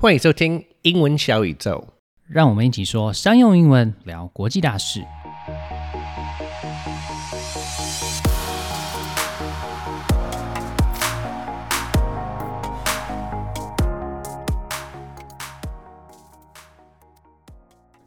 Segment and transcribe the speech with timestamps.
[0.00, 1.88] 欢迎收听英文小宇宙。
[2.26, 5.04] 让我们一起说商用英文，聊国际大事。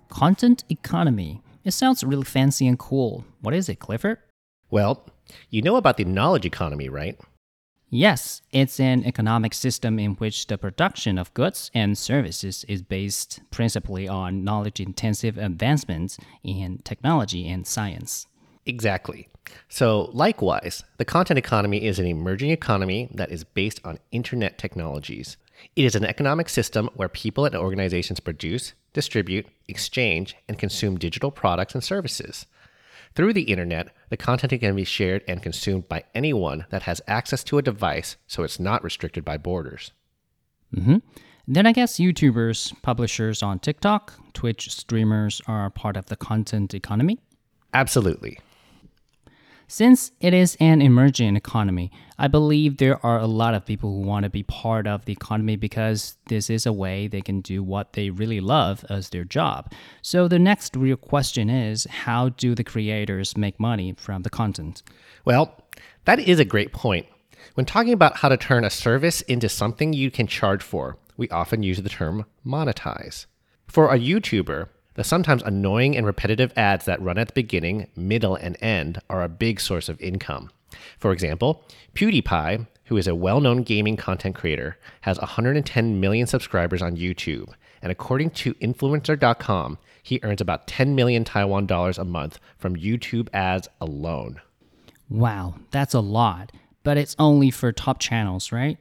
[0.09, 1.39] Content economy.
[1.63, 3.23] It sounds really fancy and cool.
[3.41, 4.17] What is it, Clifford?
[4.69, 5.05] Well,
[5.49, 7.15] you know about the knowledge economy, right?
[7.94, 13.38] Yes, it's an economic system in which the production of goods and services is based
[13.52, 18.26] principally on knowledge intensive advancements in technology and science.
[18.66, 19.28] Exactly.
[19.68, 25.36] So, likewise, the content economy is an emerging economy that is based on internet technologies.
[25.76, 31.30] It is an economic system where people and organizations produce, distribute, exchange, and consume digital
[31.30, 32.46] products and services.
[33.14, 37.44] Through the internet, the content can be shared and consumed by anyone that has access
[37.44, 39.92] to a device, so it's not restricted by borders.
[40.74, 40.96] Mm-hmm.
[41.46, 47.20] Then I guess YouTubers, publishers on TikTok, Twitch streamers are part of the content economy?
[47.72, 48.40] Absolutely.
[49.66, 54.06] Since it is an emerging economy, I believe there are a lot of people who
[54.06, 57.62] want to be part of the economy because this is a way they can do
[57.62, 59.72] what they really love as their job.
[60.02, 64.82] So the next real question is how do the creators make money from the content?
[65.24, 65.64] Well,
[66.04, 67.06] that is a great point.
[67.54, 71.28] When talking about how to turn a service into something you can charge for, we
[71.30, 73.26] often use the term monetize.
[73.66, 78.36] For a YouTuber, the sometimes annoying and repetitive ads that run at the beginning, middle,
[78.36, 80.50] and end are a big source of income.
[80.98, 81.64] For example,
[81.94, 87.52] PewDiePie, who is a well known gaming content creator, has 110 million subscribers on YouTube,
[87.82, 93.28] and according to Influencer.com, he earns about 10 million Taiwan dollars a month from YouTube
[93.32, 94.40] ads alone.
[95.08, 98.78] Wow, that's a lot, but it's only for top channels, right?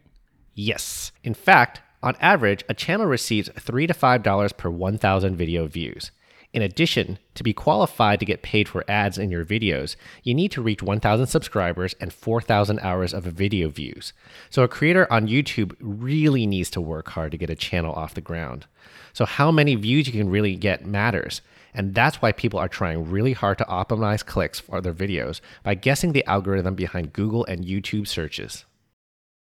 [0.54, 1.12] Yes.
[1.24, 6.12] In fact, on average, a channel receives 3 to $5 per 1,000 video views.
[6.54, 10.52] In addition, to be qualified to get paid for ads in your videos, you need
[10.52, 14.14] to reach 1,000 subscribers and 4,000 hours of video views.
[14.52, 18.14] So, a creator on YouTube really needs to work hard to get a channel off
[18.14, 18.68] the ground.
[19.14, 21.42] So, how many views you can really get matters.
[21.74, 25.74] And that's why people are trying really hard to optimize clicks for their videos by
[25.74, 28.66] guessing the algorithm behind Google and YouTube searches.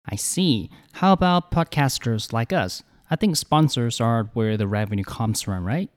[0.06, 0.70] I see.
[0.94, 2.84] How about podcasters like us?
[3.10, 5.90] I think sponsors are where the revenue comes from, right?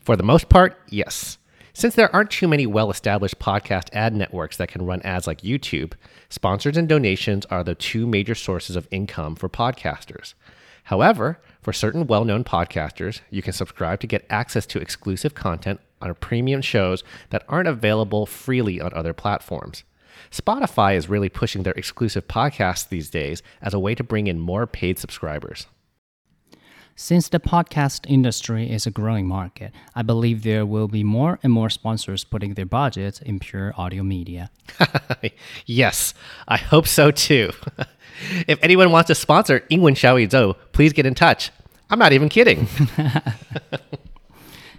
[0.00, 1.38] For the most part, yes.
[1.72, 5.42] Since there aren't too many well established podcast ad networks that can run ads like
[5.42, 5.92] YouTube,
[6.28, 10.34] sponsors and donations are the two major sources of income for podcasters.
[10.84, 15.80] However, for certain well known podcasters, you can subscribe to get access to exclusive content
[16.00, 19.84] on premium shows that aren't available freely on other platforms.
[20.30, 24.38] Spotify is really pushing their exclusive podcasts these days as a way to bring in
[24.38, 25.66] more paid subscribers.
[26.94, 31.52] Since the podcast industry is a growing market, I believe there will be more and
[31.52, 34.50] more sponsors putting their budgets in pure audio media.
[35.66, 36.12] yes,
[36.46, 37.52] I hope so too.
[38.46, 41.50] if anyone wants to sponsor Ingwen Xiaoyi Zhou, please get in touch.
[41.88, 42.68] I'm not even kidding.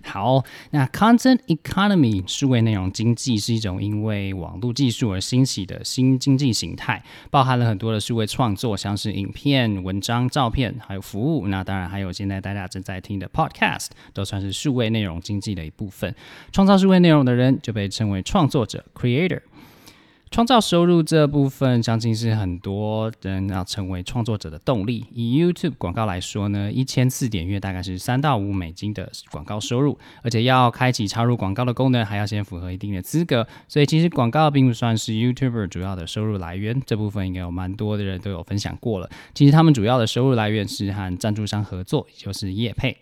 [0.03, 11.47] 好，那 content economy 数位内容经济是一种因为网络技术而兴起的新经济形态，包含了很多的数位创作，像是影片、文章、照片，还有服务。
[11.47, 16.13] 那当然还有现在大家正在听的 podcast，都算是数位内容经济的一部分。
[16.51, 19.41] 创造数位内容的人就被称为创作者 （creator）。
[20.31, 25.06] 创造收入这部分，相信是很多人要成为创作者的动力。
[25.12, 33.46] 以 YouTube 广告来说呢，一千次点阅大概是三到五美金的广告收入，而且要开启插入广告的功能，还要先符合一定的资格。
[33.68, 36.81] 所以其实广告并不算是 YouTuber 主要的收入来源。
[36.86, 39.09] 这部分应该有蛮多的人都有分享过了。
[39.34, 42.96] 其实他们主要的收入来源是和赞助商合作，也就是业配。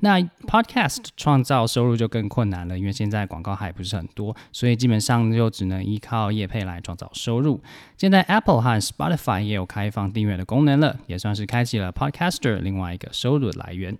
[0.00, 7.60] 那 Podcast 创造收入就更困难了，因为现在广告还不是很多，所以基本上就只能依靠业配来创造收入。
[7.96, 13.98] 现在 Apple 和 Spotify 也有开放订阅的功能了，也算是开启了 Podcaster 另外一个收入的来源。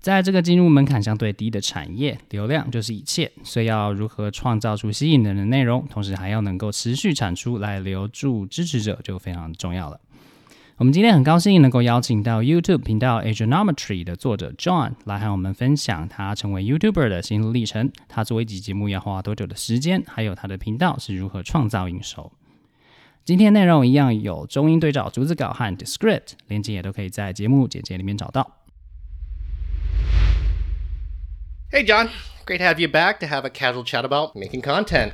[0.00, 9.98] 在这个进入门槛相对低的产业，流量就是一切，所以要如何创造出吸引人的内容，同时还要能够持续产出来留住支持者，就非常重要了。
[10.76, 17.92] 我们今天很高兴能够邀请到 YouTube 频道 Agronometry 的作者 John 来和我们分享他成为 YouTuber 的心路历程。
[18.08, 22.32] 他做一集节目要花多久的时间，还有他的频道是如何创造营收。
[23.24, 28.58] 今天内容一样有中英对照、逐字稿和 Descript，连接也都可以在节目简介里面找到。
[31.70, 32.08] Hey John,
[32.46, 35.12] great to have you back to have a casual chat about making content.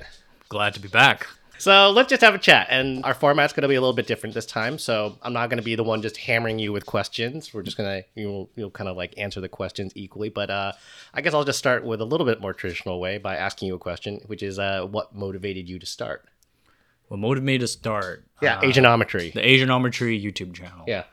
[0.49, 1.27] Glad to be back.
[1.61, 2.69] So let's just have a chat.
[2.71, 4.79] And our format's going to be a little bit different this time.
[4.79, 7.53] So I'm not going to be the one just hammering you with questions.
[7.53, 10.31] We're just going to, you'll, you'll kind of like answer the questions equally.
[10.31, 10.73] But uh,
[11.13, 13.75] I guess I'll just start with a little bit more traditional way by asking you
[13.75, 16.25] a question, which is uh, what motivated you to start?
[17.09, 18.25] What motivated me to start?
[18.41, 19.33] Yeah, uh, Asianometry.
[19.35, 20.85] the Asianometry YouTube channel.
[20.87, 21.05] Yeah.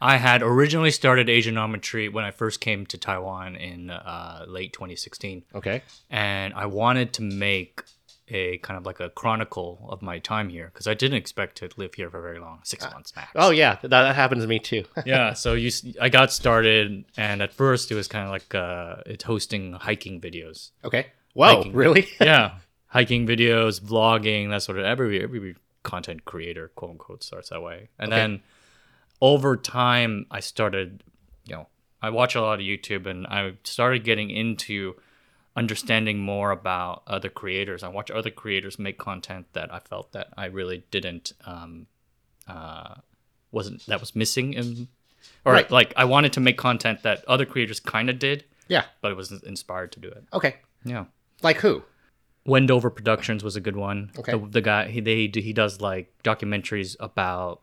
[0.00, 5.44] I had originally started Asianometry when I first came to Taiwan in uh, late 2016,
[5.54, 5.82] Okay.
[6.10, 7.82] and I wanted to make
[8.28, 11.68] a kind of like a chronicle of my time here because I didn't expect to
[11.76, 13.30] live here for very long, six months max.
[13.34, 13.76] Oh, yeah.
[13.82, 14.84] That, that happens to me too.
[15.04, 18.96] yeah, so you, I got started, and at first it was kind of like uh,
[19.06, 20.70] it's hosting hiking videos.
[20.84, 21.08] okay.
[21.34, 21.56] Wow.
[21.56, 21.72] Hiking.
[21.72, 22.08] really?
[22.20, 27.60] yeah, hiking videos, vlogging, that sort of every every content creator, quote unquote, starts that
[27.60, 27.88] way.
[27.98, 28.20] And Okay.
[28.20, 28.42] then
[29.20, 31.02] over time, I started,
[31.44, 31.68] you know,
[32.00, 34.94] I watch a lot of YouTube, and I started getting into
[35.56, 37.82] understanding more about other creators.
[37.82, 41.86] I watch other creators make content that I felt that I really didn't, um,
[42.48, 42.96] uh,
[43.52, 44.88] wasn't that was missing in,
[45.44, 45.70] or Right.
[45.70, 48.84] like I wanted to make content that other creators kind of did, yeah.
[49.00, 50.24] but I was inspired to do it.
[50.32, 50.56] Okay.
[50.84, 51.04] Yeah.
[51.42, 51.82] Like who?
[52.46, 54.10] Wendover Productions was a good one.
[54.18, 54.32] Okay.
[54.32, 57.62] The, the guy he they he does like documentaries about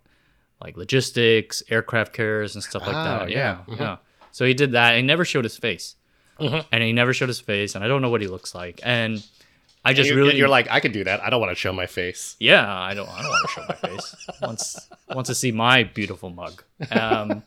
[0.63, 3.29] like logistics, aircraft carriers, and stuff like Ah, that.
[3.29, 3.59] yeah.
[3.67, 3.97] Yeah, yeah.
[4.31, 4.91] So he did that.
[4.93, 5.95] And he never showed his face,
[6.41, 6.65] Mhm.
[6.71, 8.79] and he never showed his face, and I don't know what he looks like.
[8.83, 9.23] And
[9.85, 11.23] I just you, really, You're like, I could do that.
[11.23, 12.35] I don't want to show my face.
[12.39, 14.15] yeah, I don't, I don't want to show my face.
[14.41, 16.63] Wants wants to see my beautiful mug.
[16.91, 17.43] Um,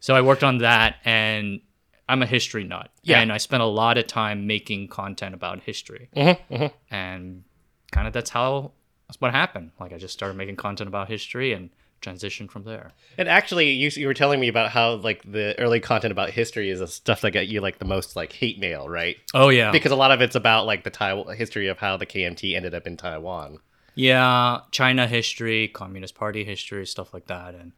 [0.00, 1.60] so I worked on that, and
[2.08, 3.20] I'm a history nut, Yeah.
[3.20, 7.44] and I spent a lot of time making content about history, Mm-hmm, and
[7.92, 8.72] kind of that's how
[9.08, 9.70] that's what happened.
[9.78, 11.70] Like I just started making content about history and
[12.04, 12.92] transitioned from there.
[13.16, 16.70] And actually, you, you were telling me about how like the early content about history
[16.70, 19.16] is the stuff that got you like the most like hate mail, right?
[19.32, 22.06] Oh yeah, Because a lot of it's about like the Taiwan history of how the
[22.06, 23.58] KMT ended up in Taiwan.
[23.94, 27.54] Yeah, China history, Communist Party history, stuff like that.
[27.54, 27.72] And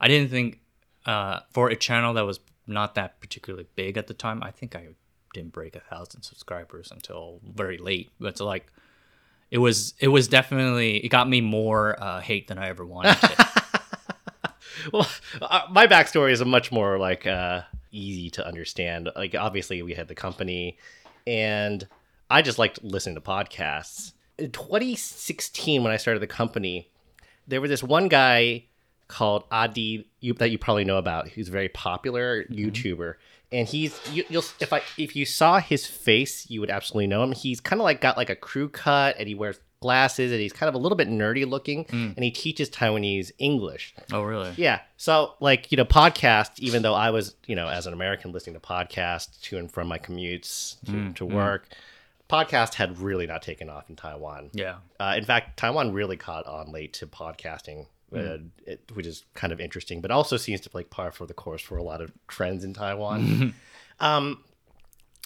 [0.00, 0.60] I didn't think
[1.06, 4.74] uh, for a channel that was not that particularly big at the time, I think
[4.74, 4.88] I
[5.32, 8.10] didn't break a thousand subscribers until very late.
[8.18, 8.66] But it's like
[9.50, 13.16] it was it was definitely it got me more uh, hate than I ever wanted.
[14.92, 15.08] Well,
[15.40, 19.10] uh, my backstory is a much more like uh, easy to understand.
[19.16, 20.78] Like obviously, we had the company,
[21.26, 21.86] and
[22.28, 24.12] I just liked listening to podcasts.
[24.38, 26.90] In 2016, when I started the company,
[27.46, 28.64] there was this one guy
[29.08, 31.28] called Adi you, that you probably know about.
[31.28, 33.14] Who's a very popular YouTuber,
[33.52, 37.22] and he's you, you'll if I if you saw his face, you would absolutely know
[37.22, 37.32] him.
[37.32, 40.52] He's kind of like got like a crew cut, and he wears glasses, and he's
[40.52, 43.94] kind of a little bit nerdy looking, and he teaches Taiwanese English.
[44.12, 44.52] oh really?
[44.56, 44.80] Yeah.
[44.96, 48.54] So, like, you know, podcast, even though I was, you know, as an American listening
[48.54, 51.68] to podcasts to and from my commutes to, to work,
[52.28, 54.50] podcast had really not taken off in Taiwan.
[54.52, 54.76] Yeah.
[54.98, 59.52] Uh, in fact, Taiwan really caught on late to podcasting, uh, it, which is kind
[59.52, 62.00] of interesting, but also seems to be like par for the course for a lot
[62.00, 63.54] of trends in Taiwan.
[64.00, 64.44] um,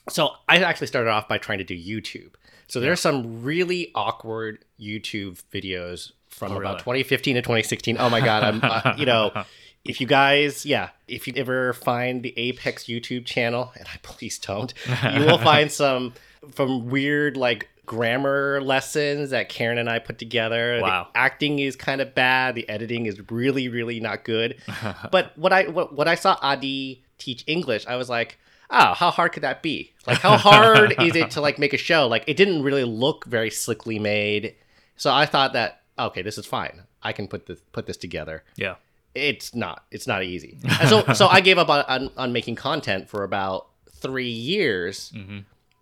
[0.09, 2.35] so I actually started off by trying to do YouTube.
[2.67, 7.03] So there are some really awkward YouTube videos from Oh, about really?
[7.03, 7.97] 2015 to 2016.
[7.99, 9.45] Oh my god, I'm uh, you know,
[9.85, 14.39] if you guys, yeah, if you ever find the Apex YouTube channel, and I please
[14.39, 14.73] don't,
[15.13, 16.15] you will find some
[16.53, 20.81] from weird like grammar lessons that Karen and I put together.
[20.81, 21.09] Wow.
[21.13, 22.55] The acting is kind of bad.
[22.55, 24.57] The editing is really, really not good.
[25.13, 28.39] but what I what, what I saw Adi teach English, I was like,
[28.71, 29.93] oh, how hard could that be?
[30.07, 32.07] Like, how hard is it to like make a show?
[32.09, 34.55] Like, it didn't really look very slickly made.
[34.97, 36.83] So I thought that okay, this is fine.
[37.03, 38.77] I can put this put this together Yeah.
[39.15, 42.55] it's not it's not easy and so so i gave up on, on, on making
[42.57, 43.69] content for about
[44.01, 45.13] three years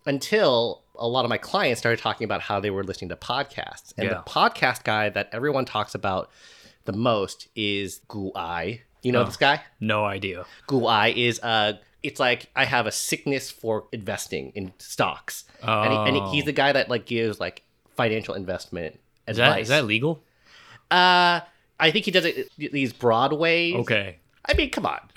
[0.07, 3.93] until a lot of my clients started talking about how they were listening to podcasts
[3.97, 4.15] and Yeah.
[4.15, 6.31] the podcast guy that everyone talks about
[6.85, 8.81] the most is Guai.
[9.03, 9.25] you know Oh.
[9.25, 10.45] this guy No idea.
[10.69, 15.99] Guai is uh it's like i have a sickness for investing in stocks and, he,
[15.99, 16.47] and he- he's Oh.
[16.47, 17.63] the guy that like gives like
[17.97, 20.23] financial investment Is advice that is that legal?
[20.91, 21.41] uh
[21.81, 24.19] i think he does it these broad ways Okay.
[24.45, 24.99] I mean, come on.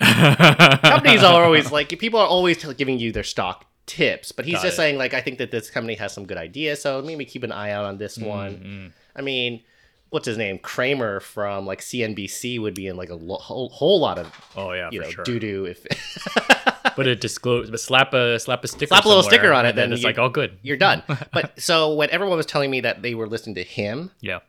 [0.82, 4.62] Companies are always like people are always giving you their stock tips, but he's Got
[4.62, 4.76] just it.
[4.76, 7.50] saying like I think that this company has some good ideas, so maybe keep an
[7.50, 8.92] eye out on this Mm, one.
[9.16, 9.62] I mean,
[10.10, 10.58] what's his name?
[10.60, 14.70] Cramer from like CNBC would be in like a lo- whole, whole lot of Oh
[14.72, 15.24] yeah, you for know sure.
[15.24, 15.84] doo doo if
[16.96, 18.86] But it disclose, but slap a slap a sticker.
[18.88, 20.58] Slap a little sticker on it, and then then it's like all good.
[20.62, 21.02] you're done.
[21.32, 24.40] But so when everyone was telling me that they were listening to him, Yeah,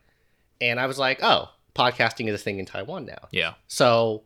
[0.62, 3.28] and I was like, oh, podcasting is a thing in Taiwan now.
[3.32, 4.24] yeah, So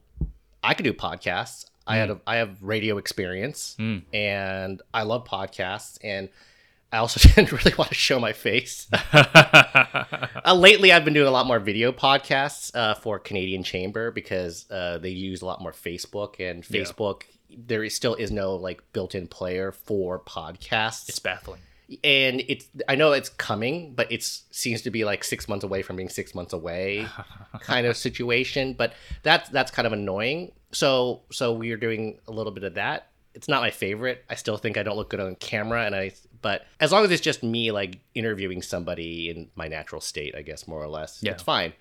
[0.63, 1.65] I could do podcasts.
[1.87, 4.03] I had a, I have radio experience Mm.
[4.13, 6.29] and I love podcasts and
[6.93, 8.87] I also didn't really want to show my face.
[9.13, 14.69] uh, lately, I've been doing a lot more video podcasts uh, for Canadian Chamber because
[14.69, 16.63] uh, they use a lot more Facebook, and.
[16.63, 17.23] Facebook
[17.57, 21.09] there is, still is no like built-in player for podcasts.
[21.09, 21.59] It's baffling.
[22.03, 25.81] and it's I know it's coming, but it seems to be like six months away
[25.81, 27.05] from being six months away,
[27.61, 28.73] kind of situation.
[28.73, 28.93] But
[29.23, 30.51] that's that's kind of annoying.
[30.71, 33.07] So so we are doing a little bit of that.
[33.33, 34.23] It's not my favorite.
[34.29, 36.11] I still think I don't look good on camera, and I.
[36.41, 40.41] But as long as it's just me like interviewing somebody in my natural state, I
[40.41, 41.33] guess more or less, Yeah.
[41.33, 41.73] it's fine.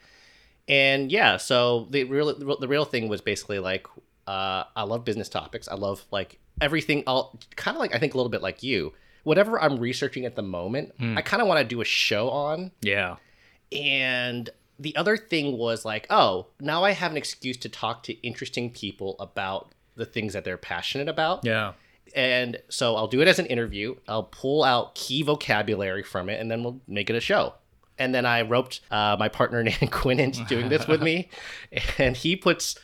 [0.68, 3.86] And yeah, so the real the real thing was basically like
[4.30, 5.66] uh, I love business topics.
[5.66, 7.02] I love like everything.
[7.06, 8.92] I'll kind of like I think a little bit like you.
[9.24, 12.70] Whatever I'm researching at the moment, I kind of want to do a show on.
[12.80, 13.16] Yeah.
[13.72, 18.14] And the other thing was like, oh, now I have an excuse to talk to
[18.26, 21.44] interesting people about the things that they're passionate about.
[21.44, 21.72] Yeah.
[22.14, 23.96] And so I'll do it as an interview.
[24.08, 27.54] I'll pull out key vocabulary from it, and then we'll make it a show.
[27.98, 31.28] And then I roped uh, my partner Nan Quinn into doing this with me,
[31.98, 32.76] and he puts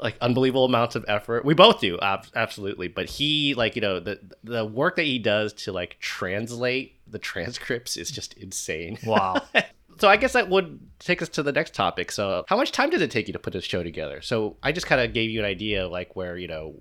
[0.00, 1.44] like unbelievable amounts of effort.
[1.44, 2.88] We both do, ab- absolutely.
[2.88, 7.18] But he like you know the the work that he does to like translate the
[7.18, 8.98] transcripts is just insane.
[9.04, 9.42] Wow.
[9.98, 12.12] So I guess that would take us to the next topic.
[12.12, 14.22] So how much time does it take you to put this show together?
[14.22, 16.76] So I just kind of gave you an idea like where, you know,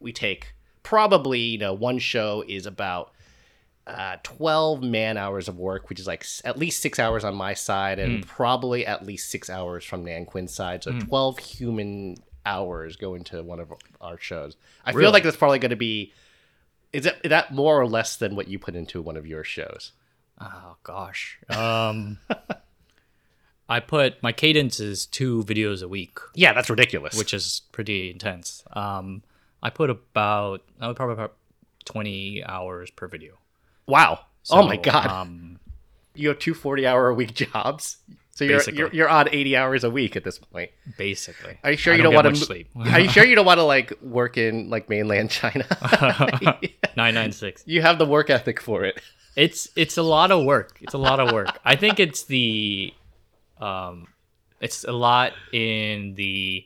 [0.00, 3.12] we take probably, you know, one show is about
[3.86, 7.52] uh, 12 man hours of work, which is like at least six hours on my
[7.52, 10.82] side and probably at least six hours from Nan Quinn's side.
[10.82, 14.56] So 12 human hours going to one of our shows.
[14.84, 16.12] I feel like that's probably going to be,
[16.92, 19.44] is that, is that more or less than what you put into one of your
[19.44, 19.92] shows?
[20.40, 21.38] Oh gosh.
[21.50, 22.18] Um
[23.68, 27.16] I put my cadence is two videos a week, Yeah, that's ridiculous.
[27.16, 28.64] which is pretty intense.
[28.72, 29.22] Um
[29.62, 31.36] I put about I would probably about
[31.84, 33.38] 20 hours per video.
[33.86, 34.20] Wow.
[34.50, 35.06] oh my god.
[35.06, 35.58] Um
[36.14, 37.98] you have two 40 hour a week jobs.
[38.34, 40.70] So you're, you're you're on 80 hours a week at this point.
[40.96, 41.58] basically.
[41.62, 42.68] Are you sure I you don't don't, want to sleep.
[42.76, 45.66] Are you sure you don't want to like work in like mainland China?
[46.96, 47.62] 996.
[47.66, 49.00] you have the work ethic for it.
[49.36, 50.78] it's it's a lot of work.
[50.80, 51.58] It's a lot of work.
[51.64, 52.92] I think it's the
[53.60, 54.08] um
[54.60, 56.64] it's a lot in the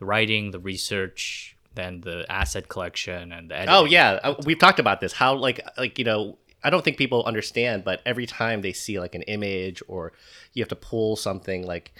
[0.00, 3.74] writing, the research, then the asset collection and the editing.
[3.74, 5.12] Oh yeah, Uh, we've talked about this.
[5.12, 8.98] How like like you know, I don't think people understand, but every time they see
[9.00, 10.12] like an image or
[10.52, 11.92] you have to pull something, like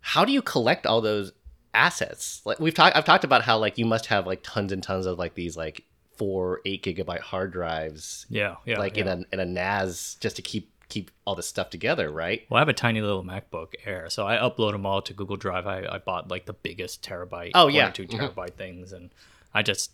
[0.00, 1.32] how do you collect all those
[1.74, 2.40] assets?
[2.44, 5.06] Like we've talked, I've talked about how like you must have like tons and tons
[5.06, 5.84] of like these like
[6.16, 8.78] four eight gigabyte hard drives, Yeah, yeah.
[8.78, 9.02] like yeah.
[9.02, 12.42] in a in a NAS just to keep keep all this stuff together, right?
[12.48, 15.36] Well, I have a tiny little MacBook Air, so I upload them all to Google
[15.36, 15.66] Drive.
[15.66, 17.88] I, I bought like the biggest terabyte, oh yeah.
[17.88, 18.32] or 2 Mhm.
[18.34, 19.10] terabyte things, and
[19.52, 19.90] I just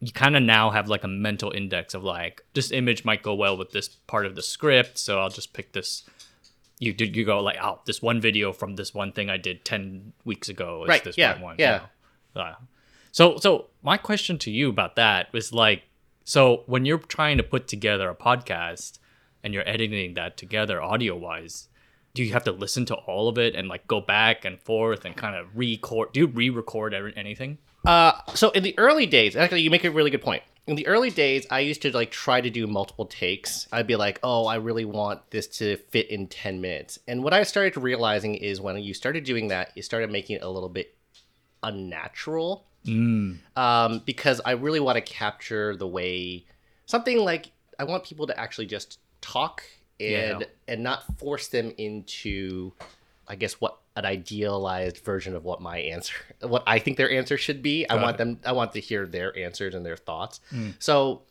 [0.00, 3.34] you kind of now have like a mental index of like this image might go
[3.34, 6.04] well with this part of the script, so I'll just pick this.
[6.78, 9.64] You did you go like oh this one video from this one thing I did
[9.64, 11.80] ten weeks ago is Right, this yeah, one yeah.
[12.34, 12.42] you know?
[12.42, 12.54] Uh,
[13.10, 15.82] so so my question to you about that was like
[16.22, 18.98] so when you're trying to put together a podcast
[19.42, 21.68] and you're editing that together audio wise
[22.14, 25.04] do you have to listen to all of it and like go back and forth
[25.04, 29.62] and kind of record do you re-record anything Uh, so in the early days, actually,
[29.62, 30.42] you make a really good point.
[30.66, 33.66] In the early days, I used to like try to do multiple takes.
[33.72, 37.32] I'd be like, "Oh, I really want this to fit in ten minutes." And what
[37.32, 40.68] I started realizing is when you started doing that, you started making it a little
[40.68, 40.94] bit
[41.62, 42.64] unnatural.
[43.56, 46.46] Um, because I really want to capture the way
[46.86, 49.62] something like I want people to actually just talk
[50.00, 50.46] and Yeah.
[50.68, 52.72] and not force them into
[53.26, 57.36] I guess what an idealized version of what my answer what I think their answer
[57.36, 57.86] should be.
[57.88, 58.18] I want it.
[58.18, 60.40] them I want to hear their answers and their thoughts.
[60.78, 61.22] So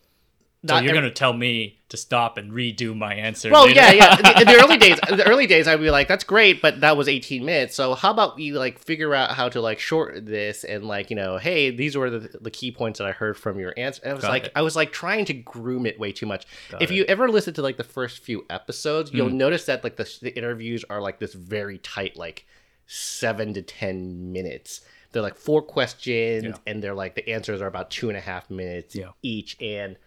[0.67, 3.75] so you're every- gonna tell me to stop and redo my answer well, later?
[3.79, 4.17] yeah, yeah.
[4.41, 7.07] In the, early days, the early days, I'd be like, "That's great," but that was
[7.07, 7.75] 18 minutes.
[7.75, 11.15] So how about you like figure out how to like shorten this and like you
[11.15, 14.01] know, hey, these were the, the key points that I heard from your answer.
[14.03, 14.51] And I was Got like, it.
[14.55, 16.45] I was like trying to groom it way too much.
[16.71, 16.95] Got if it.
[16.95, 19.37] you ever listen to like the first few episodes, you'll Hmm.
[19.37, 22.45] notice that like the, the interviews are like this very tight, like
[22.87, 24.81] seven to ten minutes.
[25.11, 26.53] They're like four questions, Yeah.
[26.65, 29.11] and they're like the answers are about two and a half minutes Yeah.
[29.21, 29.97] each, and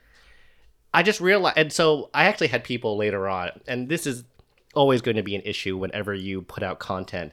[0.92, 4.25] I just realized, and so I actually had people later on, and this is
[4.75, 7.32] always going to be an issue whenever you put out content.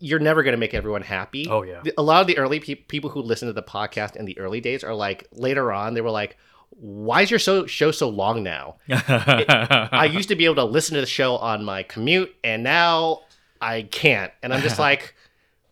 [0.00, 1.46] You're never going to make everyone happy.
[1.46, 1.50] Mm.
[1.50, 1.82] Oh, yeah.
[1.96, 4.60] A lot of the early pe- people who listen to the podcast in the early
[4.60, 6.36] days are like, later on, they were like,
[6.70, 8.76] why is your so- show so long now?
[8.88, 13.20] I used to be able to listen to the show on my commute, and now
[13.64, 14.32] I can't.
[14.42, 15.14] And I'm just like,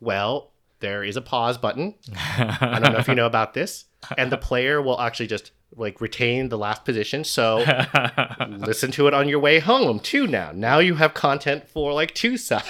[0.00, 1.94] well, there is a pause button.
[2.16, 3.84] I don't know if you know about this.
[4.18, 7.24] And the player will actually just like retain the last position.
[7.24, 7.58] So
[8.48, 10.26] listen to it on your way home too.
[10.26, 12.66] Now, now you have content for like two sides.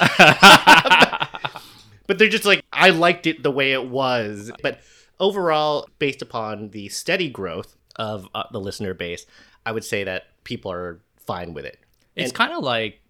[2.07, 4.53] but they're just like I liked it the way it was.
[4.63, 4.81] But
[5.19, 9.27] overall, based upon the steady growth of uh, the listener base,
[9.65, 11.79] I would say that people are fine with it.
[12.15, 13.01] It's kind of like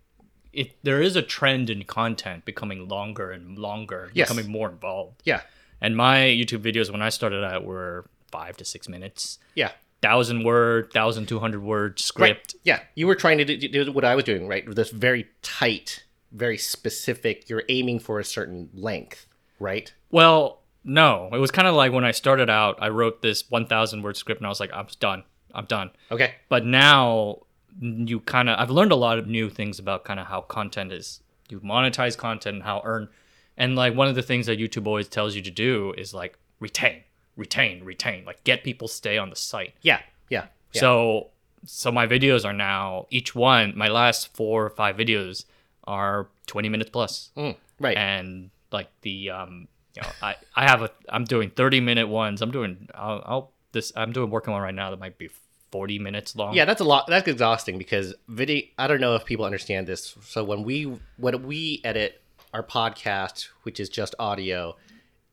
[0.52, 0.72] it.
[0.82, 4.28] There is a trend in content becoming longer and longer, Yes.
[4.28, 5.22] becoming more involved.
[5.24, 5.42] Yeah,
[5.80, 9.72] And my YouTube videos when I started out were five to six minutes, yeah.
[10.00, 12.54] thousand word, thousand two hundred word script.
[12.54, 12.60] Right.
[12.64, 14.64] Yeah, you were trying to do, do what I was doing, right?
[14.74, 17.48] This very tight, very specific.
[17.48, 19.26] You're aiming for a certain length,
[19.58, 19.92] right?
[20.10, 22.76] Well, no, it was kind of like when I started out.
[22.80, 25.24] I wrote this one thousand word script, and I was like, I'm done.
[25.54, 25.90] I'm done.
[26.10, 26.34] Okay.
[26.48, 27.42] But now
[27.80, 30.92] you kind of I've learned a lot of new things about kind of how content
[30.92, 33.08] is you monetize content and how earn
[33.56, 36.38] and like one of the things that YouTube always tells you to do is like
[36.60, 37.02] retain,
[37.36, 39.74] retain, retain, like get people stay on the site.
[39.82, 40.00] Yeah.
[40.28, 40.46] Yeah.
[40.72, 40.80] yeah.
[40.80, 41.28] So
[41.64, 45.44] so my videos are now each one my last four or five videos
[45.84, 47.30] are 20 minutes plus.
[47.36, 47.96] Mm, right.
[47.96, 52.40] And like the um you know I I have a I'm doing 30 minute ones.
[52.40, 55.28] I'm doing I'll, I'll this I'm doing working one right now that might be
[55.72, 56.54] 40 minutes long.
[56.54, 57.06] Yeah, that's a lot.
[57.08, 58.62] That's exhausting because video.
[58.78, 60.14] I don't know if people understand this.
[60.22, 62.22] So when we when we edit
[62.54, 64.76] our podcast, which is just audio,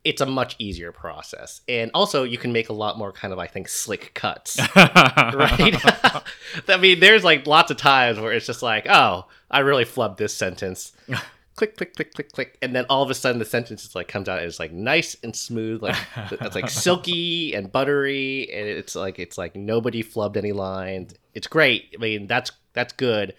[0.06, 3.40] it's a much easier process, and also you can make a lot more kind of
[3.40, 5.76] I think slick cuts, right?
[6.68, 10.18] I mean, there's like lots of times where it's just like, oh, I really flubbed
[10.18, 10.94] this sentence.
[11.60, 14.08] click, click, click, click, click, and then all of a sudden the sentence just like
[14.08, 15.98] comes out and it's like nice and smooth, like
[16.32, 21.14] it's like silky and buttery, and it's like it's like nobody flubbed any lines.
[21.34, 21.94] It's great.
[21.94, 23.36] I mean, that's that's good,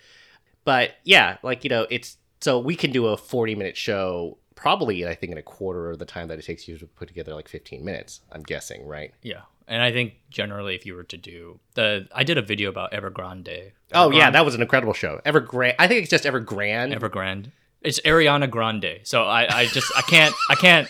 [0.65, 5.07] but yeah, like you know, it's so we can do a forty minute show probably
[5.07, 7.35] I think in a quarter of the time that it takes you to put together
[7.35, 8.21] like fifteen minutes.
[8.31, 9.15] I'm guessing, right?
[9.23, 12.69] Yeah, and I think generally, if you were to do the, I did a video
[12.69, 13.73] about Evergrande.
[13.95, 15.23] Oh yeah, that was an incredible show.
[15.25, 15.77] Evergrande.
[15.79, 16.95] I think it's just Evergrande.
[16.95, 17.53] Evergrande.
[17.82, 19.00] It's Ariana Grande.
[19.04, 20.88] So I, I just, I can't, I can't.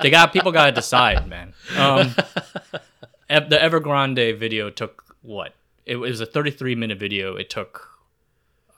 [0.00, 1.52] They got people got to decide, man.
[1.76, 2.14] Um,
[3.28, 5.54] the Evergrande video took what?
[5.84, 7.36] It was a 33 minute video.
[7.36, 7.88] It took,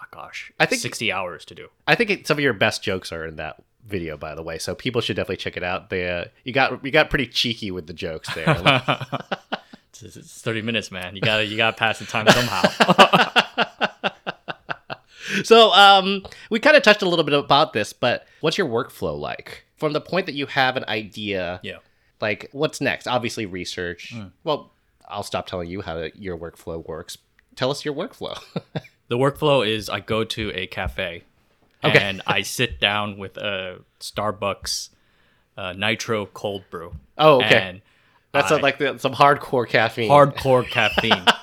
[0.00, 1.68] oh gosh, I think- 60 hours to do.
[1.86, 4.58] I think it, some of your best jokes are in that video, by the way.
[4.58, 5.90] So people should definitely check it out.
[5.90, 8.82] They, uh, you got you got pretty cheeky with the jokes there.
[10.02, 11.14] It's, it's 30 minutes, man.
[11.14, 12.62] You gotta, you gotta pass the time somehow.
[15.44, 19.18] so um, we kind of touched a little bit about this, but what's your workflow
[19.18, 21.61] like from the point that you have an idea?
[21.62, 21.76] yeah.
[22.20, 23.07] Like, what's next?
[23.07, 24.14] Obviously, research.
[24.44, 24.72] Well,
[25.09, 27.16] I'll stop telling you how your workflow works.
[27.57, 28.38] Tell us your workflow.
[29.09, 31.24] The workflow is I go to a cafe
[31.83, 31.98] Okay.
[31.98, 34.90] and I sit down with a Starbucks
[35.57, 36.94] uh, nitro cold brew.
[37.18, 37.57] Oh, okay.
[37.61, 37.81] And
[38.33, 40.09] That's I- like the, some hardcore caffeine.
[40.09, 41.24] hardcore caffeine.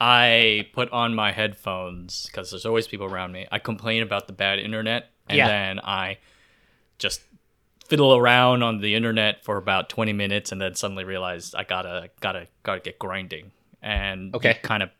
[0.00, 3.46] I put on my headphones because there's always people around me.
[3.50, 5.46] I complain about the bad internet, and Yeah.
[5.46, 6.18] then I
[6.98, 7.20] just
[7.88, 12.10] fiddle around on the internet for about 20 minutes, and then suddenly realize I gotta
[12.20, 13.50] gotta gotta get grinding.
[13.82, 14.54] And Okay.
[14.62, 14.90] kind of,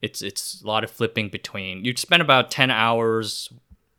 [0.00, 1.84] it's it's a lot of flipping between.
[1.84, 3.50] You'd spend about 10 hours,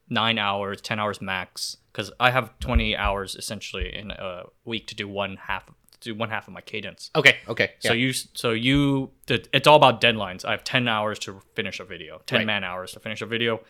[0.09, 4.95] nine hours, 10 hours max, because I have 20 hours essentially in a week to
[4.95, 5.63] do one half
[6.03, 7.09] do one half of my cadence.
[7.15, 7.71] Okay, okay.
[7.79, 8.05] So yeah.
[8.05, 10.45] you, so you, the, it's all about deadlines.
[10.45, 12.47] I have ten hours to finish a video, ten Right.
[12.47, 13.61] man hours to finish a video.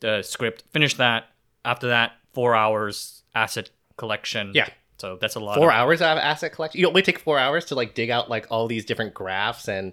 [0.00, 1.28] The script, finish that.
[1.64, 4.52] After that, four hours asset collection.
[4.54, 4.68] Yeah.
[4.98, 5.56] So that's a lot.
[5.56, 6.80] four of, hours of asset collection.
[6.80, 9.92] You only take four hours to like dig out like all these different graphs and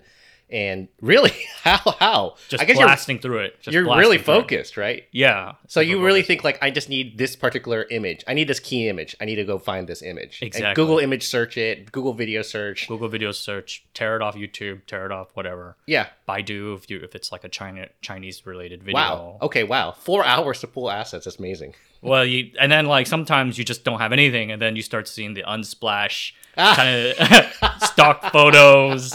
[0.50, 1.32] and really
[1.64, 3.62] how how Just I guess you're, blasting through it.
[3.62, 4.42] Just you're really through it.
[4.42, 5.04] focused, right?
[5.12, 5.54] Yeah.
[5.68, 6.28] So you really focused.
[6.28, 8.24] think like I just need this particular image.
[8.28, 9.16] I need this key image.
[9.20, 10.40] I need to go find this image.
[10.42, 10.74] And Exactly.
[10.82, 11.92] Google image search it.
[11.92, 12.88] Google video search.
[12.88, 15.78] Google video search, tear it off YouTube, tear it off whatever.
[15.86, 16.08] Yeah.
[16.28, 18.96] Baidu if you if it's like a China Chinese related video.
[19.02, 19.38] Wow.
[19.42, 19.64] Okay.
[19.64, 19.92] Wow.
[19.92, 21.26] Four hours to pull assets.
[21.26, 21.76] That's amazing.
[22.02, 25.08] Well, you and then like sometimes you just don't have anything, and then you start
[25.08, 26.74] seeing the unsplash Ah.
[26.76, 29.14] kind of stock photos,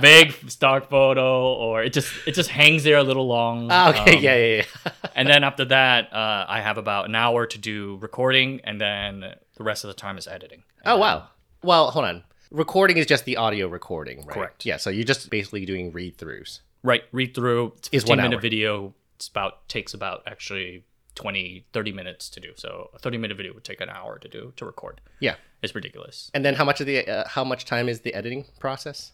[0.00, 3.68] vague stock photo, or it just it just hangs there a little long.
[3.70, 4.16] Ah, okay.
[4.16, 4.36] Um, yeah.
[4.36, 4.56] Yeah.
[4.84, 4.92] Yeah.
[5.14, 9.20] And then after that, uh, I have about an hour to do recording, and then
[9.56, 10.62] the rest of the time is editing.
[10.84, 11.28] oh wow.
[11.62, 12.24] Well, hold on.
[12.54, 14.28] Recording is just the audio recording, right?
[14.28, 14.64] Correct.
[14.64, 14.76] Yeah.
[14.76, 16.60] So you're just basically doing read throughs.
[16.84, 17.72] Right, read through.
[17.78, 18.40] It's Is 15 one minute hour.
[18.40, 18.94] video.
[19.16, 20.84] It's about takes about actually
[21.16, 22.52] 20, 30 minutes to do.
[22.54, 25.00] So a 30 minute video would take an hour to do to record.
[25.18, 25.34] Yeah.
[25.62, 26.30] It's ridiculous.
[26.32, 29.12] And then how much of the uh, how much time is the editing process?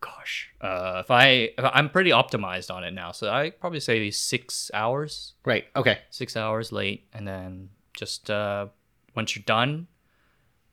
[0.00, 1.24] gosh uh if i
[1.58, 5.64] if i'm pretty optimized on it now so i probably say six hours Right.
[5.74, 5.98] Okay.
[6.10, 8.68] six hours late and then just uh
[9.16, 9.88] once you're done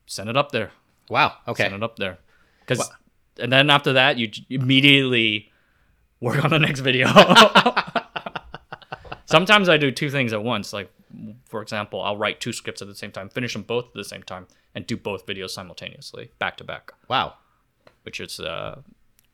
[0.06, 0.70] send it up there
[1.10, 1.34] Wow.
[1.48, 1.64] Okay.
[1.64, 2.18] send it up there
[2.62, 2.90] because
[3.40, 5.52] and then after that, you immediately
[6.20, 7.08] work on the next video.
[9.26, 10.72] Sometimes I do two things at once.
[10.72, 10.92] Like,
[11.46, 14.04] for example, I'll write two scripts at the same time, finish them both at the
[14.04, 16.94] same time, and do both videos simultaneously, back to back.
[17.08, 17.34] Wow.
[18.04, 18.82] Which is, uh,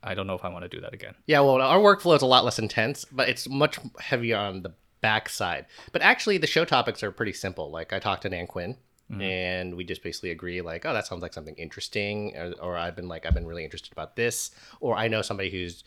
[0.02, 1.16] I don't know if I want to do that again.
[1.28, 4.74] Yeah, well, our workflow is a lot less intense, but it's much heavier on the
[5.02, 5.66] backside.
[5.92, 7.70] But actually, the show topics are pretty simple.
[7.70, 8.78] Like, I talked to Nan Quinn,
[9.20, 12.96] and we just basically agree, like, oh, that sounds like something interesting, or, or I've
[12.96, 15.84] been like, I've been really interested about this, or I know somebody who's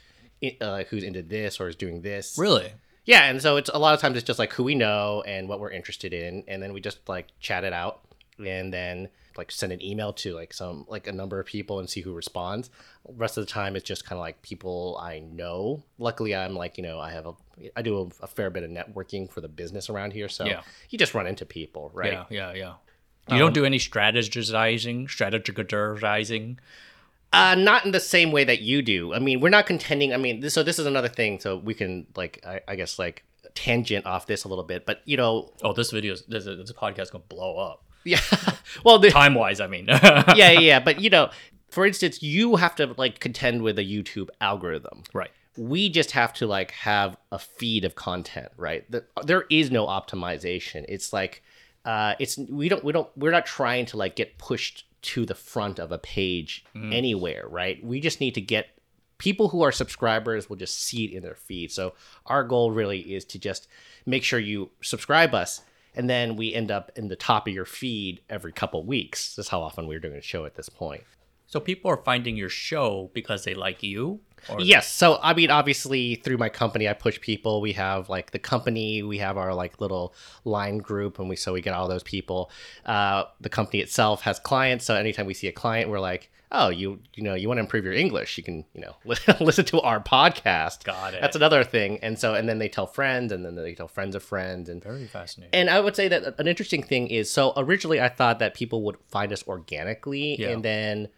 [0.61, 2.37] uh, who's into this or is doing this.
[2.39, 2.73] Really?
[3.07, 5.49] Yeah, and so it's a lot of times it's just like who we know and
[5.49, 8.01] what we're interested in, and then we just like chat it out,
[8.45, 11.91] and then like send an email to like some like a number of people and
[11.91, 12.71] see who responds.
[13.09, 15.83] Rest of the time it's just kind of like people I know.
[15.99, 17.33] Luckily, I'm like you know I have a
[17.77, 20.63] I do a, a fair bit of networking for the business around here, so Yeah.
[20.91, 22.13] you just run into people, right?
[22.13, 22.73] Yeah, yeah, yeah.
[23.31, 26.59] You don't do any strategizing, strategizing.
[27.33, 29.13] Uh, not in the same way that you do.
[29.13, 30.13] I mean, we're not contending.
[30.13, 31.41] I mean, this, so this is another thing.
[31.41, 34.87] So we can like, I, I guess, like tangent off this a little bit.
[34.87, 37.83] But you know, Oh, this video, is, this, this podcast gonna blow up.
[38.05, 38.21] yeah.
[38.85, 39.87] well, the, Time wise, I mean.
[39.89, 40.81] yeah, yeah, yeah.
[40.81, 41.31] But you know,
[41.71, 45.03] for instance, you have to like contend with a YouTube algorithm.
[45.13, 45.31] Right.
[45.57, 48.89] We just have to like have a feed of content, right?
[48.91, 50.85] The, there is no optimization.
[50.89, 51.43] It's like,
[51.85, 55.35] uh, it's we don't we don't we're not trying to like get pushed to the
[55.35, 57.85] front of a page anywhere, right?
[57.85, 58.69] We just need to get
[59.19, 61.71] people who are subscribers will just see it in their feed.
[61.71, 61.95] So
[62.27, 63.69] our goal really is to just
[64.07, 65.61] make sure you subscribe us
[65.95, 69.37] and then we end up in the top of your feed every couple weeks.
[69.37, 71.05] That's how often we're doing a show at this point.
[71.55, 74.19] So people are finding your show because they like you?
[74.49, 74.91] Or Yes.
[74.91, 77.61] So I mean, obviously, through my company, I push people.
[77.61, 81.53] We have like the company, we have our like little line group, and we so
[81.53, 82.51] we get all those people.
[82.85, 86.71] Uh, the company itself has clients, so anytime we see a client, we're like, oh,
[86.71, 88.97] you you know, you want to improve your English, you can you know
[89.41, 90.83] listen to our podcast.
[90.83, 91.21] Got it.
[91.21, 92.01] That's another thing.
[92.03, 94.83] And so and then they tell friends, and then they tell friends of friends, and
[94.83, 95.55] Very fascinating.
[95.55, 98.83] and I would say that an interesting thing is so originally I thought that people
[98.83, 100.49] would find us organically Yeah.
[100.49, 101.09] and then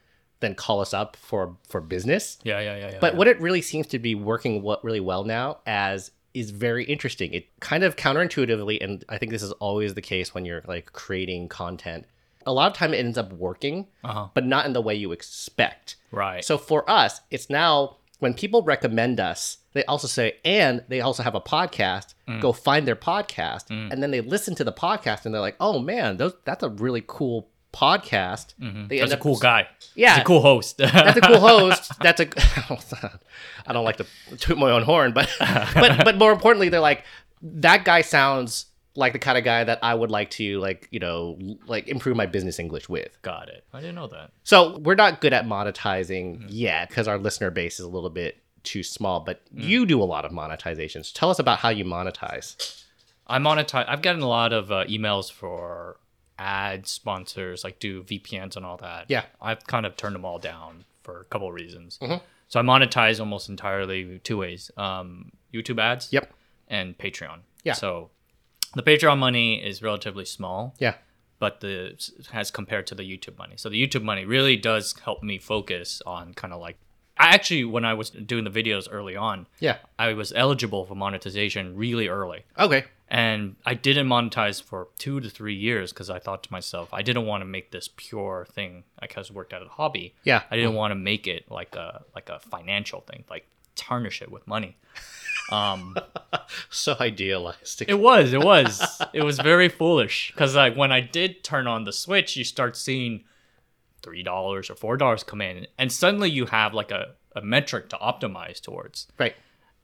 [0.40, 2.38] then call us up for for business.
[2.44, 2.98] yeah, yeah, yeah, yeah.
[3.00, 3.18] But yeah.
[3.18, 7.32] what it really seems to be working what really well now as is very interesting.
[7.32, 10.92] It kind of counterintuitively, and I think this is always the case when you're like
[10.92, 12.04] creating content.
[12.44, 14.28] A lot of time it ends up working, Uh-huh.
[14.34, 15.96] but not in the way you expect.
[16.12, 16.44] Right.
[16.44, 21.22] So for us, it's now when people recommend us, they also say, and they also
[21.22, 22.14] have a podcast.
[22.28, 22.40] Mm.
[22.40, 25.78] Go find their podcast, and then they listen to the podcast, and they're like, "Oh
[25.78, 28.96] man, those, that's a really cool podcast." They Mm-hmm.
[29.00, 29.68] That's a cool guy.
[29.94, 30.14] Yeah.
[30.14, 30.78] He's a cool host.
[30.78, 31.92] that's a cool host.
[32.00, 32.28] That's a.
[33.66, 34.06] I don't like to
[34.38, 37.04] toot my own horn, but but but more importantly, they're like
[37.42, 41.00] that guy sounds like the kind of guy that I would like to like you
[41.00, 43.20] know like improve my business English with.
[43.22, 43.64] Got it.
[43.72, 44.30] I didn't know that.
[44.44, 48.38] So we're not good at monetizing yet because our listener base is a little bit
[48.62, 49.20] too small.
[49.20, 51.12] But you do a lot of monetizations.
[51.12, 52.82] Tell us about how you monetize.
[53.26, 53.84] I monetize.
[53.88, 55.98] I've gotten a lot of uh, emails for
[56.38, 59.06] ad sponsors, like do VPNs and all that.
[59.08, 59.24] Yeah.
[59.40, 61.98] I've kind of turned them all down for a couple of reasons.
[62.02, 62.24] Mm-hmm.
[62.48, 66.12] So I monetize almost entirely two ways: um, YouTube ads.
[66.12, 66.32] Yep.
[66.68, 67.38] And Patreon.
[67.64, 67.74] Yeah.
[67.74, 68.10] So
[68.74, 70.74] the Patreon money is relatively small.
[70.78, 70.94] Yeah.
[71.38, 71.94] but the
[72.32, 73.54] as compared to the YouTube money.
[73.56, 76.76] So the YouTube money really does help me focus on kind of like
[77.18, 79.76] I actually when I was doing the videos early on, Yeah.
[79.98, 82.44] I was eligible for monetization really early.
[82.58, 82.84] Okay.
[83.08, 87.02] And I didn't monetize for two to three years because I thought to myself, I
[87.02, 88.82] didn't want to make this pure thing.
[88.98, 90.14] I just worked at a hobby.
[90.24, 90.42] Yeah.
[90.50, 94.30] I didn't want to make it like a like a financial thing, like tarnish it
[94.30, 94.76] with money.
[95.52, 95.96] Um,
[96.70, 97.88] So idealistic.
[97.88, 101.84] it was, it was, it was very foolish because like when I did turn on
[101.84, 103.24] the switch, you start seeing
[104.02, 107.88] three dollars or four dollars come in, and suddenly you have like a, a metric
[107.90, 109.06] to optimize towards.
[109.18, 109.34] right.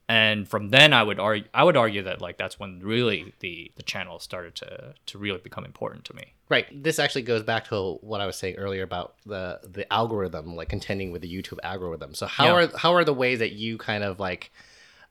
[0.08, 3.70] And from then, I would argue, I would argue that like that's when really the
[3.76, 6.34] the channel started to to really become important to me.
[6.48, 6.66] Right.
[6.82, 10.68] This actually goes back to what I was saying earlier about the the algorithm, like
[10.68, 12.14] contending with the YouTube algorithm.
[12.14, 12.52] So how Yeah.
[12.72, 14.50] are how are the ways that you kind of like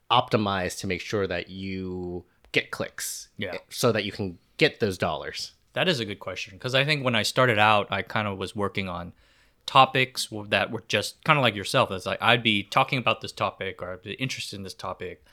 [0.09, 3.29] optimize to make sure that you get clicks?
[3.37, 3.57] Yeah.
[3.69, 5.53] So that you can get those dollars.
[5.73, 8.37] That is a good question because I think when I started out, I kind of
[8.37, 9.13] was working on
[9.65, 11.91] topics that were just kind of like yourself.
[11.91, 15.23] It's like I'd be talking about this topic or I'd be interested in this topic,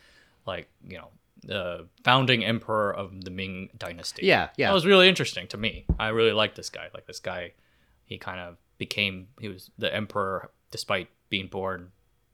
[0.47, 1.09] like you know,
[1.43, 4.27] the founding emperor of the Ming Dynasty.
[4.27, 4.69] Yeah, yeah.
[4.69, 5.87] that was really interesting to me.
[5.99, 6.89] I really liked this guy.
[6.95, 7.53] Like this guy,
[8.05, 11.93] he kind of became he was the emperor despite being born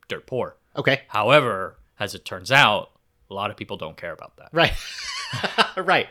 [0.08, 0.56] dirt poor.
[0.76, 1.02] Okay.
[1.08, 2.90] However, as it turns out,
[3.30, 4.48] a lot of people don't care about that.
[4.52, 4.72] Right.
[5.76, 6.08] right.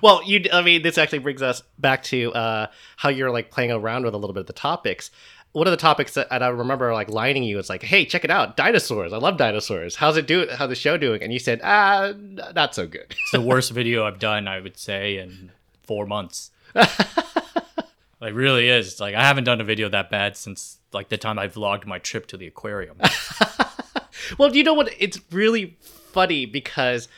[0.00, 3.72] Well, you I mean this actually brings us back to uh how you're like playing
[3.72, 5.10] around with a little bit of the topics.
[5.52, 7.58] one of the topics that I remember like lining you.
[7.58, 9.12] It's like, hey, check it out, dinosaurs.
[9.12, 9.96] I love dinosaurs.
[9.96, 10.46] How's it do?
[10.50, 11.22] How's the show doing?
[11.22, 13.06] And you said, ah, n- not so good.
[13.10, 15.50] It's the worst video I've done, I would say, in
[15.82, 16.50] four months.
[18.22, 18.86] It really is.
[18.86, 21.86] It's like I haven't done a video that bad since like the time I vlogged
[21.86, 22.96] my trip to the aquarium.
[24.38, 24.94] Well, you know what?
[25.00, 27.08] It's really funny because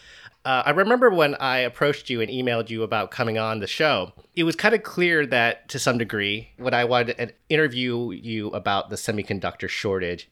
[0.44, 4.12] uh, I remember when I approached you and emailed you about coming on the show,
[4.35, 8.48] it was kind of clear that to some degree, when I wanted to interview you
[8.48, 10.28] about the semiconductor shortage,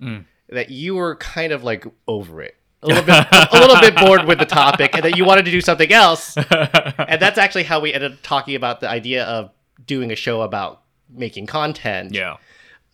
[0.48, 2.56] that you were kind of like over it.
[2.82, 5.52] A little bit, a little bit bored with the topic, and that you wanted to
[5.52, 6.36] do something else.
[6.98, 9.50] And that's actually how we ended up talking about the idea of
[9.86, 12.12] doing a show about making content.
[12.12, 12.38] yeah.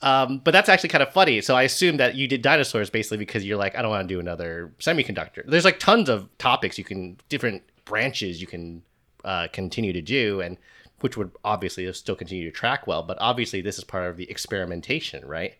[0.00, 1.40] Um, but that's actually kind of funny.
[1.40, 4.14] So I assume that you did dinosaurs basically because you're like, I don't want to
[4.14, 5.42] do another semiconductor.
[5.44, 8.82] There's like tons of topics you can, different branches you can
[9.24, 10.56] uh, continue to do, and
[11.00, 13.02] which would obviously still continue to track well.
[13.02, 15.54] But obviously, this is part of the experimentation, right?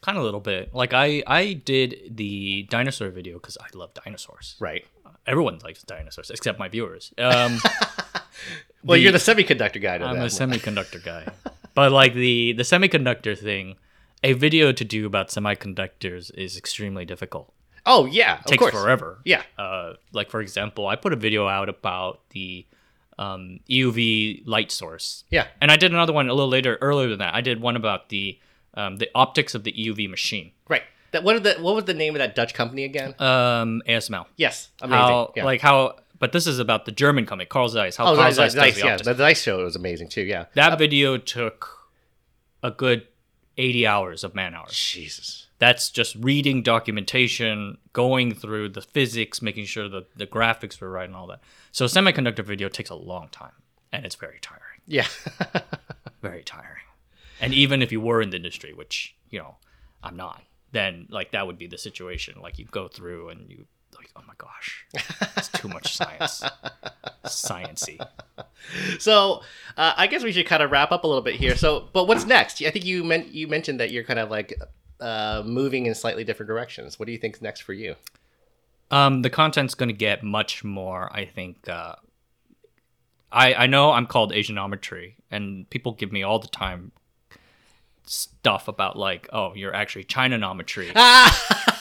[0.00, 0.74] Kind of a little bit.
[0.74, 4.56] Like I I did the dinosaur video because I love dinosaurs.
[4.58, 4.84] Right.
[5.26, 7.12] Everyone likes dinosaurs except my viewers.
[7.16, 7.58] Um,
[8.84, 9.94] Well, The- you're the semiconductor guy.
[9.94, 10.28] I'm that a one.
[10.28, 11.26] semiconductor guy.
[11.74, 13.76] But like the the semiconductor thing,
[14.24, 17.52] a video to do about semiconductors is extremely difficult.
[17.86, 18.74] oh yeah, of takes course.
[18.74, 19.20] forever.
[19.24, 19.42] Yeah.
[19.56, 22.66] Uh, like for example, I put a video out about the
[23.18, 25.24] um, EUV light source.
[25.30, 25.46] Yeah.
[25.60, 27.34] And I did another one a little later, earlier than that.
[27.34, 28.38] I did one about the
[28.72, 30.50] um, the optics of the EUV machine.
[30.68, 30.82] Right.
[31.12, 33.14] That what, are the, what was the name of that Dutch company again?
[33.20, 34.26] Um, ASML.
[34.36, 34.70] yes.
[34.80, 34.98] Amazing.
[34.98, 35.44] How yeah.
[35.44, 37.96] like how, but this is about the German company, Carl Zeiss.
[37.96, 38.92] How oh, Carl Zeiss, Zeiss does the yeah.
[38.94, 39.06] optics.
[39.06, 40.22] The Zeiss show was amazing too.
[40.22, 40.46] Yeah.
[40.54, 41.68] That video took
[42.64, 43.06] a good
[43.56, 44.72] eighty hours of man hours.
[44.72, 45.46] Jesus.
[45.58, 51.06] That's just reading documentation, going through the physics, making sure that the graphics were right
[51.06, 51.40] and all that.
[51.72, 53.52] So a semiconductor video takes a long time
[53.92, 54.60] and it's very tiring.
[54.86, 55.06] Yeah.
[56.22, 56.82] Very tiring.
[57.40, 59.56] And even if you were in the industry, which, you know,
[60.02, 62.40] I'm not, then like that would be the situation.
[62.40, 63.66] Like you go through and you
[64.04, 64.86] like, oh my gosh,
[65.36, 66.42] it's too much science.
[67.24, 67.98] Sciency.
[68.98, 69.42] So
[69.76, 71.56] uh, I guess we should kind of wrap up a little bit here.
[71.56, 72.62] So, but what's next?
[72.62, 74.58] I think you meant you mentioned that you're kind of like
[75.00, 76.98] uh, moving in slightly different directions.
[76.98, 77.96] What do you think's next for you?
[78.90, 81.68] Um, the content's going to get much more, I think.
[81.68, 81.96] Uh,
[83.32, 86.92] I, I know I'm called Asianometry, and people give me all the time
[88.04, 90.92] stuff about, like, oh, you're actually Chinanometry.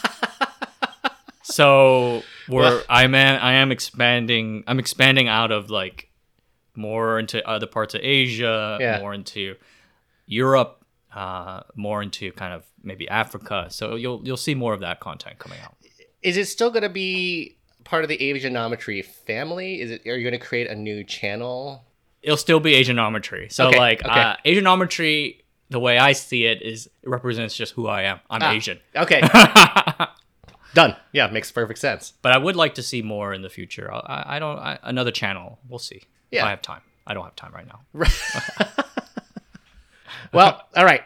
[1.54, 6.10] so we're Well- I'm I am expanding I'm expanding out of like
[6.76, 9.00] more into other parts of Asia, Yeah.
[9.00, 9.56] more into
[10.26, 10.84] Europe,
[11.16, 13.68] uh, more into kind of maybe Africa.
[13.70, 15.76] So you'll you'll see more of that content coming out.
[16.22, 19.82] Is it still going to be part of the Asianometry family?
[19.82, 20.08] Is it?
[20.08, 21.84] Are you going to create a new channel?
[22.22, 23.52] It'll still be Asianometry.
[23.52, 24.20] So Okay, like okay.
[24.22, 28.20] uh, Asianometry, the way I see it is it represents just who I am.
[28.30, 28.52] I'm Ah.
[28.54, 28.80] Asian.
[28.96, 29.22] Okay.
[30.74, 30.96] Done.
[31.12, 32.14] Yeah, makes perfect sense.
[32.22, 33.92] But I would like to see more in the future.
[33.94, 35.60] I, I- don't I, another channel.
[35.70, 35.98] We'll see.
[35.98, 36.46] If Yeah.
[36.46, 36.82] I have time.
[37.06, 37.82] I don't have time right now.
[40.32, 41.02] Well, all right.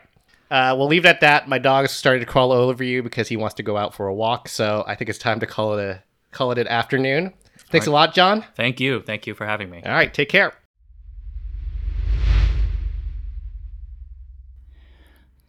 [0.50, 1.50] Uh, we'll leave it at that.
[1.50, 4.08] My dog's started to crawl all over you because he wants to go out for
[4.08, 4.48] a walk.
[4.48, 6.02] So I think it's time to call it a
[6.32, 7.34] call it an afternoon.
[7.70, 8.46] Thanks a lot, Jon.
[8.56, 9.02] Thank you.
[9.02, 9.82] Thank you for having me.
[9.86, 10.54] All right, take care.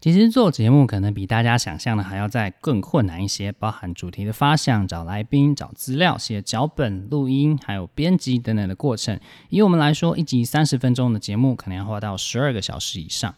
[0.01, 9.19] 其实做节目可能比大家想象的还要再更困难一些，包含主题的发想、找来宾、找资料、写脚本、录音，还有编辑等等的过程。
[9.49, 13.35] 以我们来说，一集三十分钟的节目可能要花到十二个小时以上。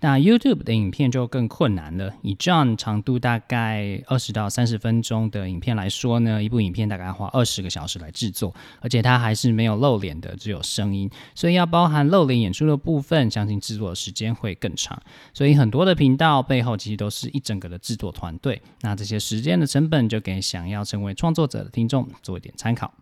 [0.00, 2.14] 那 YouTube 的影片就更困难了。
[2.22, 15.02] 以 John 长度大概二十到三十分钟的影片来说呢，一部影片大概要花二十个小时来制作，而且它还是没有露脸的，只有声音，所以要包含露脸演出的部分，相信制作的时间会更长。
[15.34, 18.62] 所以很多的频道背后其实都是一整个的制作团队。
[18.82, 22.94] 那这些时间的成本，就给想要成为创作者的听众做一点参考。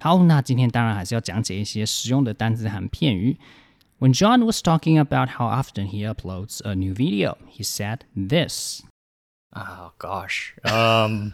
[0.00, 3.38] 好，那今天当然还是要讲解一些实用的单词和片语。
[3.98, 8.82] When Jon was talking about how often he uploads a new video, he said this.
[9.54, 10.54] Oh gosh.
[10.64, 11.32] Um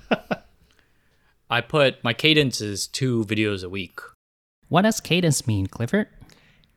[1.50, 3.98] I put my cadence is two videos a week.
[4.68, 6.06] What does cadence mean, Clifford?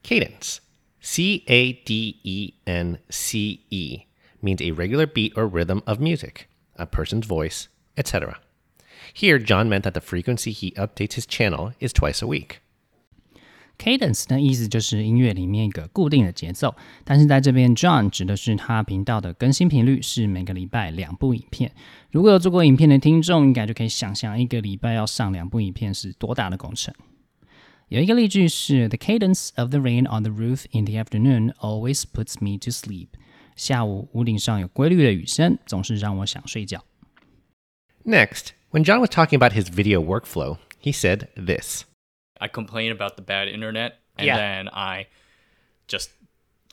[0.02, 0.60] Cadence.
[1.02, 4.06] C A D E N C E
[4.42, 8.40] means a regular beat or rhythm of music, a person's voice, etc.
[9.14, 12.62] Here, Jon meant that the frequency he updates his channel is twice a week.
[13.78, 21.72] Cadence 的意思就是音乐里面一个固定的节奏，但是在这边 Jon 指的是他频道的更新频率是每个礼拜两部影片。
[22.12, 26.94] 如果有做过影片的听众，应该就可以想象一个礼拜要上两部影片是多大的工程。
[27.90, 33.10] 有一个例句是：The cadence of the rain on the roof in the afternoon always puts me to sleep。
[33.56, 36.84] 下午屋顶上有规律的雨声，总是让我想睡觉。
[38.04, 41.84] Next, when John was talking about his video workflow, he said this.
[42.41, 44.37] I complain about the bad internet, and Yeah.
[44.37, 45.07] then I
[45.89, 46.11] just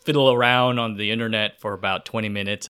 [0.04, 2.68] fiddle around on the internet for about 20 minutes.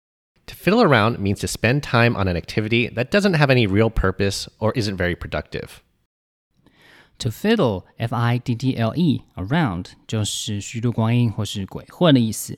[0.48, 3.90] To fiddle around means to spend time on an activity that doesn't have any real
[3.90, 5.82] purpose or isn't very productive.
[7.20, 12.58] To fiddle, f-i-d-d-l-e, around 就是虚度光阴或是鬼混的意思。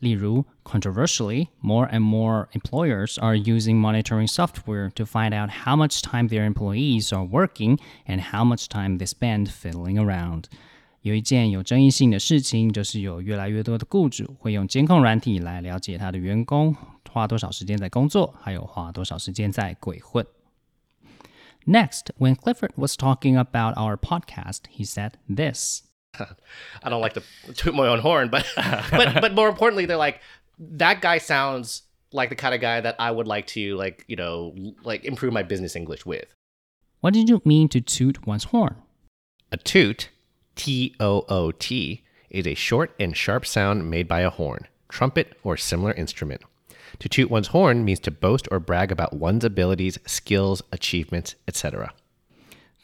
[0.00, 6.28] 例如，controversially, more and more employers are using monitoring software to find out how much time
[6.28, 10.44] their employees are working and how much time they spend fiddling around.
[11.02, 16.76] 有一件有争议性的事情，就是有越来越多的雇主会用监控软体来了解他的员工
[17.10, 20.26] 花多少时间在工作，还有花多少时间在鬼混。
[21.64, 25.82] Next, when Clifford was talking about our podcast, he said this.
[26.83, 28.45] I don't like to toot my own horn, but
[28.91, 30.21] but but more importantly, they're like
[30.59, 34.15] that guy sounds like the kind of guy that I would like to like you
[34.15, 36.33] know like improve my business English with.
[37.01, 38.75] What did you mean to toot one's horn?
[39.51, 40.09] A toot,
[40.55, 45.37] T O O T, is a short and sharp sound made by a horn, trumpet,
[45.43, 46.41] or similar instrument.
[46.99, 51.93] To toot one's horn means to boast or brag about one's abilities, skills, achievements, etc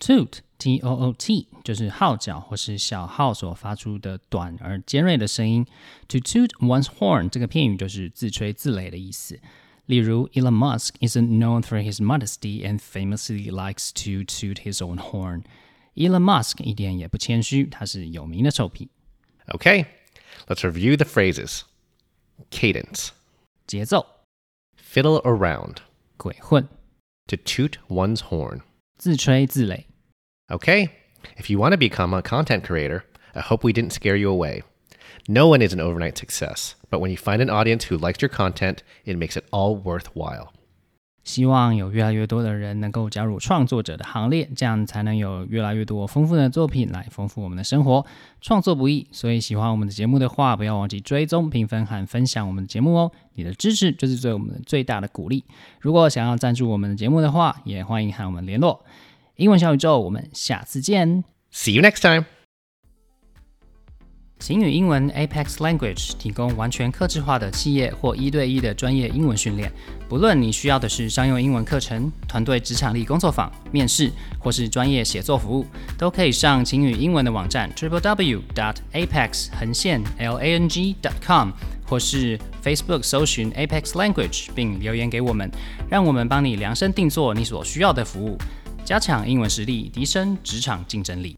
[0.02, 5.66] Toot, T O O T，就是号角或是小号所发出的短而尖锐的声音。
[6.08, 9.40] To toot one's horn 这个片语就是自吹自擂的意思。
[9.86, 16.62] 例如，Elon Musk isn't known for his modesty and famously likes to toot his own horn。Elon Musk
[16.62, 18.90] 一点也不谦虚，他是有名的臭屁。
[19.46, 19.86] Okay,
[20.46, 21.62] let's review the phrases.
[22.50, 23.08] Cadence,
[23.66, 24.06] 节奏、
[24.78, 25.78] fiddle around,
[26.16, 26.68] 鬼混、
[27.26, 28.60] to toot one's horn.
[28.98, 29.84] 自吹自擂。
[30.52, 30.90] Okay,
[31.36, 33.02] if you want to become a content creator,
[33.34, 34.62] I hope we didn't scare you away.
[35.28, 38.30] No one is an overnight success, but when you find an audience who likes your
[38.30, 40.48] content, it makes it all worthwhile.
[41.22, 48.06] 希望有越来越多的人能够加入创作者的行列，这样才能有越来越多丰富的作品来丰富我们的生活。
[48.40, 53.12] 创作不易，所以喜欢我们的节目的话，不要忘记追踪、评分和分享我们的节目哦。
[53.34, 55.44] 你的支持就是对我们最大的鼓励。
[55.78, 58.82] 如果想要赞助我们的节目的话，也欢迎和我们联络。
[59.37, 61.23] 英文小宇宙，我们下次见。
[61.51, 62.25] See you next time!
[64.37, 69.71] 晴雨英文 Apex Language 提供完全客制化的企业或一对一的专业英文训练。
[70.07, 75.65] 不论你需要的是商用英文课程、团队职场力工作坊、面试，或是专业写作服务，
[75.97, 81.49] 都可以上晴雨英文的网站 triple w dot apex 横线 l a n g dot com，
[81.87, 85.49] 或是 Facebook 搜寻 Apex Language 并留言给我们，
[85.89, 88.37] 让我们帮你量身定做你所需要的服务，
[88.85, 91.37] 加强英文实力，提升职场竞争力。